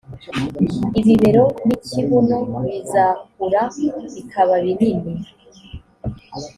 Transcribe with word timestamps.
ibibero 0.99 1.45
n 1.67 1.69
ikibuno 1.77 2.37
bizakura 2.65 3.61
bikaba 4.15 4.53
binini 4.63 5.13